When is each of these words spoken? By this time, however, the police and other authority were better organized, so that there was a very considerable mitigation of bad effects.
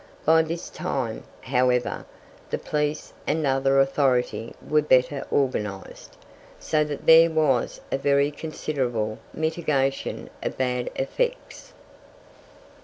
By 0.25 0.41
this 0.41 0.71
time, 0.71 1.25
however, 1.41 2.07
the 2.49 2.57
police 2.57 3.13
and 3.27 3.45
other 3.45 3.79
authority 3.79 4.55
were 4.67 4.81
better 4.81 5.23
organized, 5.29 6.17
so 6.59 6.83
that 6.85 7.05
there 7.05 7.29
was 7.29 7.81
a 7.91 7.99
very 7.99 8.31
considerable 8.31 9.19
mitigation 9.31 10.31
of 10.41 10.57
bad 10.57 10.89
effects. 10.95 11.73